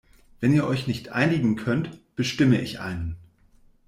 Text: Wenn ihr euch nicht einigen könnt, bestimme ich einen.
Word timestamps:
Wenn 0.39 0.51
ihr 0.55 0.65
euch 0.65 0.87
nicht 0.87 1.09
einigen 1.11 1.55
könnt, 1.57 1.99
bestimme 2.15 2.59
ich 2.59 2.79
einen. 2.79 3.17